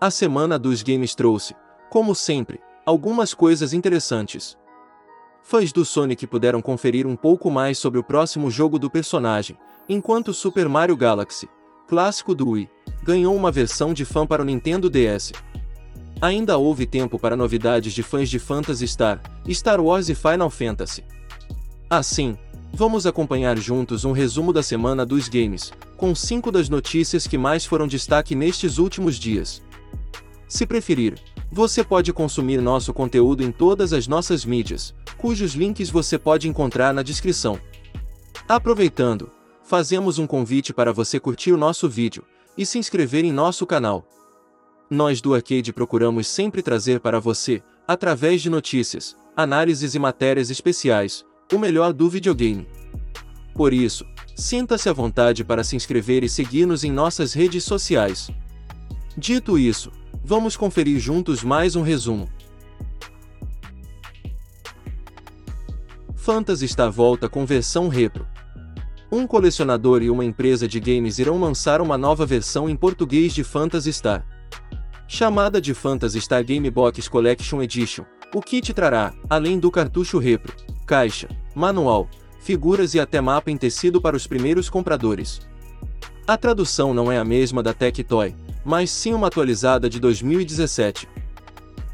A 0.00 0.12
semana 0.12 0.56
dos 0.60 0.80
games 0.80 1.12
trouxe, 1.12 1.56
como 1.90 2.14
sempre, 2.14 2.60
algumas 2.86 3.34
coisas 3.34 3.72
interessantes. 3.72 4.56
Fãs 5.42 5.72
do 5.72 5.84
Sonic 5.84 6.24
puderam 6.24 6.62
conferir 6.62 7.04
um 7.04 7.16
pouco 7.16 7.50
mais 7.50 7.78
sobre 7.78 7.98
o 7.98 8.04
próximo 8.04 8.48
jogo 8.48 8.78
do 8.78 8.88
personagem, 8.88 9.58
enquanto 9.88 10.32
Super 10.32 10.68
Mario 10.68 10.96
Galaxy, 10.96 11.48
clássico 11.88 12.32
do 12.32 12.50
Wii, 12.50 12.70
ganhou 13.02 13.34
uma 13.34 13.50
versão 13.50 13.92
de 13.92 14.04
fã 14.04 14.24
para 14.24 14.40
o 14.40 14.44
Nintendo 14.44 14.88
DS. 14.88 15.32
Ainda 16.20 16.56
houve 16.58 16.86
tempo 16.86 17.18
para 17.18 17.36
novidades 17.36 17.92
de 17.92 18.04
fãs 18.04 18.30
de 18.30 18.38
Phantasy 18.38 18.86
Star, 18.86 19.20
Star 19.48 19.80
Wars 19.80 20.08
e 20.08 20.14
Final 20.14 20.48
Fantasy. 20.48 21.02
Assim, 21.90 22.38
vamos 22.72 23.04
acompanhar 23.04 23.58
juntos 23.58 24.04
um 24.04 24.12
resumo 24.12 24.52
da 24.52 24.62
semana 24.62 25.04
dos 25.04 25.28
games, 25.28 25.72
com 25.96 26.14
5 26.14 26.52
das 26.52 26.68
notícias 26.68 27.26
que 27.26 27.36
mais 27.36 27.66
foram 27.66 27.88
destaque 27.88 28.36
nestes 28.36 28.78
últimos 28.78 29.16
dias. 29.16 29.60
Se 30.48 30.66
preferir, 30.66 31.14
você 31.52 31.84
pode 31.84 32.12
consumir 32.12 32.60
nosso 32.60 32.94
conteúdo 32.94 33.42
em 33.42 33.52
todas 33.52 33.92
as 33.92 34.08
nossas 34.08 34.44
mídias, 34.44 34.94
cujos 35.18 35.52
links 35.52 35.90
você 35.90 36.18
pode 36.18 36.48
encontrar 36.48 36.94
na 36.94 37.02
descrição. 37.02 37.60
Aproveitando, 38.48 39.30
fazemos 39.62 40.18
um 40.18 40.26
convite 40.26 40.72
para 40.72 40.92
você 40.92 41.20
curtir 41.20 41.52
o 41.52 41.58
nosso 41.58 41.86
vídeo 41.88 42.24
e 42.56 42.64
se 42.64 42.78
inscrever 42.78 43.24
em 43.24 43.32
nosso 43.32 43.66
canal. 43.66 44.06
Nós 44.90 45.20
do 45.20 45.34
Arcade 45.34 45.70
procuramos 45.70 46.26
sempre 46.26 46.62
trazer 46.62 46.98
para 47.00 47.20
você, 47.20 47.62
através 47.86 48.40
de 48.40 48.48
notícias, 48.48 49.14
análises 49.36 49.94
e 49.94 49.98
matérias 49.98 50.48
especiais, 50.48 51.26
o 51.52 51.58
melhor 51.58 51.92
do 51.92 52.08
videogame. 52.08 52.66
Por 53.54 53.74
isso, 53.74 54.06
sinta-se 54.34 54.88
à 54.88 54.92
vontade 54.94 55.44
para 55.44 55.62
se 55.62 55.76
inscrever 55.76 56.24
e 56.24 56.28
seguir-nos 56.28 56.84
em 56.84 56.90
nossas 56.90 57.34
redes 57.34 57.64
sociais. 57.64 58.30
Dito 59.16 59.58
isso, 59.58 59.92
vamos 60.24 60.56
conferir 60.56 60.98
juntos 60.98 61.42
mais 61.42 61.76
um 61.76 61.82
resumo. 61.82 62.28
Fantasy 66.14 66.66
está 66.66 66.88
volta 66.90 67.28
com 67.28 67.46
versão 67.46 67.88
repro. 67.88 68.26
Um 69.10 69.26
colecionador 69.26 70.02
e 70.02 70.10
uma 70.10 70.24
empresa 70.24 70.68
de 70.68 70.78
games 70.78 71.18
irão 71.18 71.40
lançar 71.40 71.80
uma 71.80 71.96
nova 71.96 72.26
versão 72.26 72.68
em 72.68 72.76
português 72.76 73.32
de 73.32 73.42
Phantasy 73.42 73.92
Star. 73.92 74.26
Chamada 75.06 75.58
de 75.60 75.72
Phantasy 75.72 76.20
Star 76.20 76.44
Game 76.44 76.70
Box 76.70 77.08
Collection 77.08 77.62
Edition, 77.62 78.04
o 78.34 78.42
kit 78.42 78.74
trará, 78.74 79.14
além 79.30 79.58
do 79.58 79.70
cartucho 79.70 80.18
repro, 80.18 80.54
caixa, 80.86 81.28
manual, 81.54 82.06
figuras 82.38 82.92
e 82.92 83.00
até 83.00 83.18
mapa 83.18 83.50
em 83.50 83.56
tecido 83.56 84.02
para 84.02 84.14
os 84.14 84.26
primeiros 84.26 84.68
compradores. 84.68 85.40
A 86.26 86.36
tradução 86.36 86.92
não 86.92 87.10
é 87.10 87.16
a 87.16 87.24
mesma 87.24 87.62
da 87.62 87.72
Tectoy, 87.72 88.34
mas 88.68 88.90
sim 88.90 89.14
uma 89.14 89.28
atualizada 89.28 89.88
de 89.88 89.98
2017. 89.98 91.08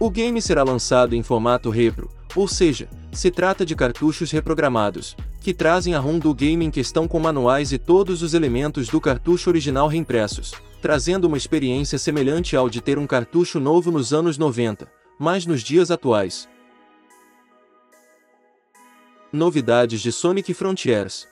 O 0.00 0.10
game 0.10 0.42
será 0.42 0.64
lançado 0.64 1.14
em 1.14 1.22
formato 1.22 1.70
repro, 1.70 2.10
ou 2.34 2.48
seja, 2.48 2.88
se 3.12 3.30
trata 3.30 3.64
de 3.64 3.76
cartuchos 3.76 4.32
reprogramados, 4.32 5.16
que 5.40 5.54
trazem 5.54 5.94
a 5.94 6.00
ROM 6.00 6.18
do 6.18 6.34
game 6.34 6.64
em 6.64 6.72
questão 6.72 7.06
com 7.06 7.20
manuais 7.20 7.70
e 7.70 7.78
todos 7.78 8.22
os 8.22 8.34
elementos 8.34 8.88
do 8.88 9.00
cartucho 9.00 9.50
original 9.50 9.86
reimpressos, 9.86 10.52
trazendo 10.82 11.28
uma 11.28 11.36
experiência 11.36 11.96
semelhante 11.96 12.56
ao 12.56 12.68
de 12.68 12.80
ter 12.80 12.98
um 12.98 13.06
cartucho 13.06 13.60
novo 13.60 13.92
nos 13.92 14.12
anos 14.12 14.36
90, 14.36 14.90
mas 15.16 15.46
nos 15.46 15.62
dias 15.62 15.92
atuais. 15.92 16.48
Novidades 19.32 20.00
de 20.00 20.10
Sonic 20.10 20.52
Frontiers 20.52 21.28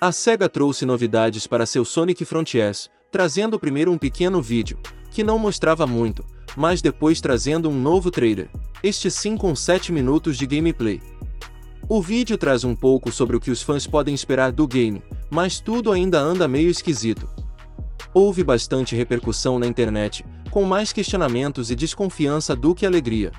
A 0.00 0.12
SEGA 0.12 0.48
trouxe 0.48 0.86
novidades 0.86 1.48
para 1.48 1.66
seu 1.66 1.84
Sonic 1.84 2.24
Frontiers, 2.24 2.88
trazendo 3.12 3.60
primeiro 3.60 3.92
um 3.92 3.98
pequeno 3.98 4.40
vídeo, 4.40 4.78
que 5.10 5.22
não 5.22 5.38
mostrava 5.38 5.86
muito, 5.86 6.24
mas 6.56 6.80
depois 6.80 7.20
trazendo 7.20 7.68
um 7.68 7.78
novo 7.78 8.10
trailer, 8.10 8.48
este 8.82 9.10
sim 9.10 9.36
com 9.36 9.54
7 9.54 9.92
minutos 9.92 10.38
de 10.38 10.46
gameplay. 10.46 10.98
O 11.86 12.00
vídeo 12.00 12.38
traz 12.38 12.64
um 12.64 12.74
pouco 12.74 13.12
sobre 13.12 13.36
o 13.36 13.40
que 13.40 13.50
os 13.50 13.60
fãs 13.60 13.86
podem 13.86 14.14
esperar 14.14 14.50
do 14.50 14.66
game, 14.66 15.02
mas 15.30 15.60
tudo 15.60 15.92
ainda 15.92 16.18
anda 16.18 16.48
meio 16.48 16.70
esquisito. 16.70 17.28
Houve 18.14 18.42
bastante 18.42 18.96
repercussão 18.96 19.58
na 19.58 19.66
internet, 19.66 20.24
com 20.50 20.64
mais 20.64 20.90
questionamentos 20.90 21.70
e 21.70 21.76
desconfiança 21.76 22.56
do 22.56 22.74
que 22.74 22.86
alegria. 22.86 23.30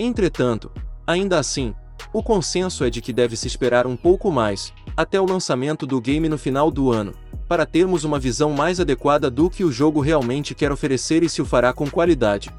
Entretanto, 0.00 0.70
ainda 1.06 1.38
assim, 1.38 1.74
o 2.12 2.22
consenso 2.22 2.84
é 2.84 2.90
de 2.90 3.00
que 3.00 3.12
deve 3.12 3.36
se 3.36 3.46
esperar 3.46 3.86
um 3.86 3.96
pouco 3.96 4.30
mais, 4.30 4.72
até 4.96 5.20
o 5.20 5.26
lançamento 5.26 5.86
do 5.86 6.00
game 6.00 6.28
no 6.28 6.36
final 6.36 6.70
do 6.70 6.90
ano, 6.90 7.14
para 7.48 7.64
termos 7.64 8.04
uma 8.04 8.18
visão 8.18 8.52
mais 8.52 8.80
adequada 8.80 9.30
do 9.30 9.48
que 9.48 9.64
o 9.64 9.70
jogo 9.70 10.00
realmente 10.00 10.54
quer 10.54 10.72
oferecer 10.72 11.22
e 11.22 11.28
se 11.28 11.40
o 11.40 11.44
fará 11.44 11.72
com 11.72 11.88
qualidade. 11.88 12.50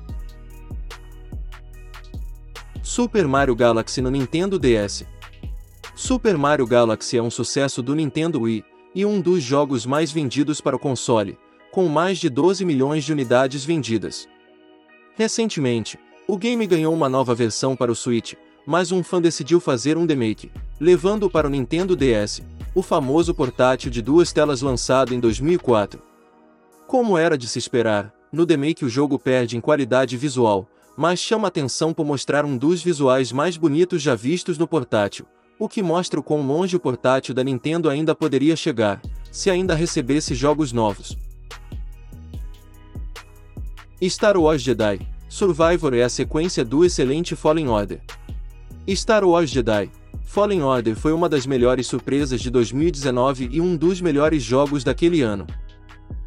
Super 2.81 3.27
Mario 3.27 3.55
Galaxy 3.55 4.01
no 4.01 4.09
Nintendo 4.09 4.57
DS. 4.57 5.05
Super 5.95 6.37
Mario 6.37 6.65
Galaxy 6.65 7.17
é 7.17 7.21
um 7.21 7.29
sucesso 7.29 7.81
do 7.81 7.93
Nintendo 7.93 8.41
Wii 8.41 8.63
e 8.93 9.05
um 9.05 9.21
dos 9.21 9.43
jogos 9.43 9.85
mais 9.85 10.11
vendidos 10.11 10.59
para 10.59 10.75
o 10.75 10.79
console, 10.79 11.37
com 11.71 11.87
mais 11.87 12.17
de 12.17 12.29
12 12.29 12.65
milhões 12.65 13.03
de 13.03 13.13
unidades 13.13 13.63
vendidas. 13.63 14.27
Recentemente, 15.15 15.97
o 16.27 16.37
game 16.37 16.65
ganhou 16.65 16.93
uma 16.93 17.07
nova 17.07 17.35
versão 17.35 17.75
para 17.75 17.91
o 17.91 17.95
Switch, 17.95 18.33
mas 18.65 18.91
um 18.91 19.03
fã 19.03 19.21
decidiu 19.21 19.59
fazer 19.59 19.97
um 19.97 20.05
remake, 20.05 20.51
levando-o 20.79 21.29
para 21.29 21.47
o 21.47 21.49
Nintendo 21.49 21.95
DS, 21.95 22.41
o 22.73 22.81
famoso 22.81 23.33
portátil 23.33 23.91
de 23.91 24.01
duas 24.01 24.31
telas 24.31 24.61
lançado 24.61 25.13
em 25.13 25.19
2004. 25.19 26.01
Como 26.87 27.17
era 27.17 27.37
de 27.37 27.47
se 27.47 27.59
esperar, 27.59 28.13
no 28.31 28.45
remake 28.45 28.85
o 28.85 28.89
jogo 28.89 29.19
perde 29.19 29.57
em 29.57 29.61
qualidade 29.61 30.15
visual, 30.17 30.67
mas 30.95 31.19
chama 31.19 31.47
atenção 31.47 31.93
por 31.93 32.05
mostrar 32.05 32.45
um 32.45 32.57
dos 32.57 32.81
visuais 32.81 33.31
mais 33.31 33.57
bonitos 33.57 34.01
já 34.01 34.15
vistos 34.15 34.57
no 34.57 34.67
portátil, 34.67 35.25
o 35.57 35.67
que 35.67 35.81
mostra 35.81 36.19
o 36.19 36.23
quão 36.23 36.45
longe 36.45 36.75
o 36.75 36.79
portátil 36.79 37.33
da 37.33 37.43
Nintendo 37.43 37.89
ainda 37.89 38.15
poderia 38.15 38.55
chegar, 38.55 39.01
se 39.31 39.49
ainda 39.49 39.75
recebesse 39.75 40.35
jogos 40.35 40.71
novos. 40.71 41.17
Star 44.03 44.37
Wars 44.37 44.61
Jedi 44.61 44.99
Survivor 45.31 45.93
é 45.93 46.03
a 46.03 46.09
sequência 46.09 46.65
do 46.65 46.83
excelente 46.83 47.37
Fallen 47.37 47.69
Order. 47.69 48.01
Star 48.89 49.23
Wars 49.23 49.49
Jedi 49.49 49.89
Fallen 50.25 50.63
Order 50.63 50.95
foi 50.95 51.11
uma 51.11 51.27
das 51.27 51.45
melhores 51.45 51.87
surpresas 51.87 52.41
de 52.41 52.49
2019 52.49 53.49
e 53.51 53.59
um 53.59 53.75
dos 53.75 54.01
melhores 54.01 54.41
jogos 54.41 54.83
daquele 54.83 55.21
ano. 55.21 55.45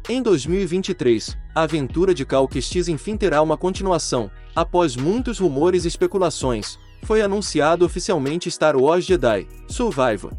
Em 0.07 0.21
2023, 0.21 1.35
a 1.55 1.63
aventura 1.63 2.13
de 2.13 2.23
Cal 2.23 2.47
Kestis 2.47 2.87
enfim 2.87 3.17
terá 3.17 3.41
uma 3.41 3.57
continuação, 3.57 4.29
após 4.55 4.95
muitos 4.95 5.39
rumores 5.39 5.85
e 5.85 5.87
especulações, 5.87 6.77
foi 7.03 7.21
anunciado 7.21 7.83
oficialmente 7.83 8.51
Star 8.51 8.77
Wars 8.77 9.05
Jedi 9.05 9.47
Survivor. 9.67 10.31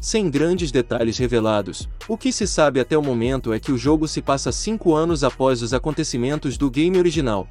Sem 0.00 0.30
grandes 0.30 0.70
detalhes 0.70 1.18
revelados, 1.18 1.88
o 2.06 2.16
que 2.16 2.30
se 2.30 2.46
sabe 2.46 2.78
até 2.78 2.96
o 2.96 3.02
momento 3.02 3.52
é 3.52 3.58
que 3.58 3.72
o 3.72 3.78
jogo 3.78 4.06
se 4.06 4.22
passa 4.22 4.52
cinco 4.52 4.94
anos 4.94 5.24
após 5.24 5.62
os 5.62 5.74
acontecimentos 5.74 6.56
do 6.56 6.70
game 6.70 6.96
original. 6.96 7.48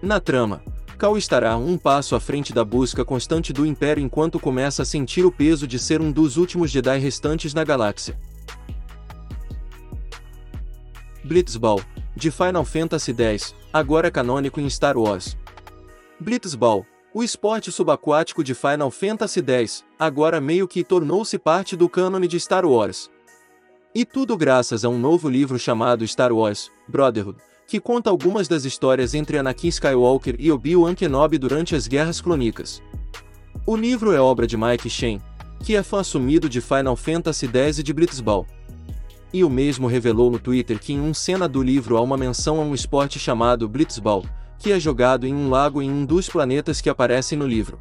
Na 0.00 0.20
trama, 0.20 0.62
Cal 0.98 1.18
estará 1.18 1.56
um 1.56 1.76
passo 1.76 2.14
à 2.14 2.20
frente 2.20 2.52
da 2.52 2.64
busca 2.64 3.04
constante 3.04 3.52
do 3.52 3.66
Império 3.66 4.02
enquanto 4.02 4.38
começa 4.38 4.82
a 4.82 4.84
sentir 4.84 5.24
o 5.24 5.32
peso 5.32 5.66
de 5.66 5.78
ser 5.78 6.00
um 6.00 6.12
dos 6.12 6.36
últimos 6.36 6.70
Jedi 6.70 6.98
restantes 6.98 7.52
na 7.52 7.64
galáxia. 7.64 8.16
Blitzball, 11.24 11.80
de 12.14 12.30
Final 12.30 12.64
Fantasy 12.64 13.14
X, 13.18 13.54
agora 13.72 14.10
canônico 14.10 14.60
em 14.60 14.70
Star 14.70 14.96
Wars. 14.96 15.36
Blitzball, 16.20 16.86
o 17.12 17.22
esporte 17.22 17.72
subaquático 17.72 18.44
de 18.44 18.54
Final 18.54 18.90
Fantasy 18.90 19.42
X, 19.44 19.84
agora 19.98 20.40
meio 20.40 20.68
que 20.68 20.84
tornou-se 20.84 21.38
parte 21.38 21.76
do 21.76 21.88
cânone 21.88 22.28
de 22.28 22.38
Star 22.38 22.64
Wars. 22.64 23.10
E 23.94 24.04
tudo 24.04 24.36
graças 24.36 24.84
a 24.84 24.88
um 24.88 24.98
novo 24.98 25.28
livro 25.28 25.58
chamado 25.58 26.06
Star 26.06 26.32
Wars 26.32 26.70
Brotherhood, 26.86 27.38
que 27.66 27.80
conta 27.80 28.10
algumas 28.10 28.46
das 28.46 28.64
histórias 28.64 29.14
entre 29.14 29.38
Anakin 29.38 29.68
Skywalker 29.68 30.36
e 30.38 30.52
Obi-Wan 30.52 30.94
Kenobi 30.94 31.38
durante 31.38 31.74
as 31.74 31.86
Guerras 31.86 32.20
Clônicas. 32.20 32.82
O 33.66 33.76
livro 33.76 34.12
é 34.12 34.20
obra 34.20 34.46
de 34.46 34.56
Mike 34.56 34.90
Shen, 34.90 35.20
que 35.60 35.74
é 35.74 35.82
fã 35.82 36.00
assumido 36.00 36.48
de 36.48 36.60
Final 36.60 36.96
Fantasy 36.96 37.48
X 37.48 37.78
e 37.78 37.82
de 37.82 37.92
Blitzball. 37.92 38.46
E 39.32 39.42
o 39.42 39.50
mesmo 39.50 39.86
revelou 39.86 40.30
no 40.30 40.38
Twitter 40.38 40.78
que 40.78 40.92
em 40.92 41.00
um 41.00 41.14
cena 41.14 41.48
do 41.48 41.62
livro 41.62 41.96
há 41.96 42.00
uma 42.00 42.16
menção 42.16 42.60
a 42.60 42.64
um 42.64 42.74
esporte 42.74 43.18
chamado 43.18 43.68
Blitzball, 43.68 44.24
que 44.58 44.70
é 44.70 44.78
jogado 44.78 45.26
em 45.26 45.34
um 45.34 45.48
lago 45.48 45.80
em 45.80 45.90
um 45.90 46.04
dos 46.04 46.28
planetas 46.28 46.80
que 46.80 46.90
aparecem 46.90 47.38
no 47.38 47.46
livro. 47.46 47.80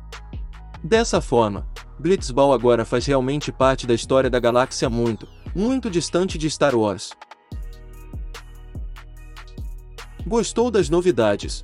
Dessa 0.84 1.22
forma, 1.22 1.68
Blitzball 2.00 2.54
agora 2.54 2.86
faz 2.86 3.06
realmente 3.06 3.52
parte 3.52 3.86
da 3.86 3.94
história 3.94 4.30
da 4.30 4.40
galáxia 4.40 4.90
muito, 4.90 5.28
muito 5.56 5.90
distante 5.90 6.38
de 6.38 6.50
Star 6.50 6.76
Wars. 6.76 7.12
Gostou 10.26 10.72
das 10.72 10.90
novidades? 10.90 11.62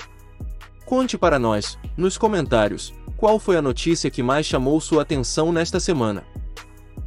Conte 0.86 1.18
para 1.18 1.40
nós, 1.40 1.78
nos 1.96 2.18
comentários, 2.18 2.94
qual 3.16 3.40
foi 3.40 3.56
a 3.56 3.62
notícia 3.62 4.10
que 4.10 4.22
mais 4.22 4.46
chamou 4.46 4.82
sua 4.82 5.04
atenção 5.04 5.52
nesta 5.52 5.80
semana. 5.80 6.26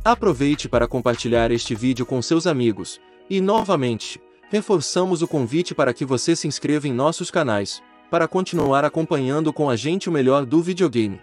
Aproveite 0.05 0.69
para 0.69 0.89
compartilhar 0.89 1.51
este 1.51 1.75
vídeo 1.75 2.07
com 2.07 2.23
seus 2.23 2.47
amigos, 2.47 3.01
e 3.29 3.41
novamente, 3.41 4.21
reforçamos 4.51 5.21
o 5.21 5.29
convite 5.29 5.75
para 5.75 5.93
que 5.93 6.05
você 6.05 6.35
se 6.35 6.49
inscreva 6.49 6.89
em 6.89 6.93
nossos 6.93 7.31
canais, 7.31 7.83
para 8.11 8.27
continuar 8.27 8.85
acompanhando 8.85 9.53
com 9.53 9.69
a 9.69 9.77
gente 9.77 10.09
o 10.09 10.13
melhor 10.13 10.47
do 10.47 10.63
videogame. 10.63 11.21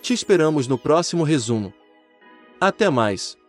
Te 0.00 0.12
esperamos 0.12 0.66
no 0.66 0.78
próximo 0.78 1.22
resumo. 1.22 1.72
Até 2.60 2.88
mais! 2.88 3.43